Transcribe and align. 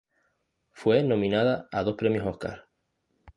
Fue 0.71 1.03
nominada 1.03 1.67
a 1.71 1.83
dos 1.83 1.95
Premios 1.95 2.25
Óscar. 2.25 2.67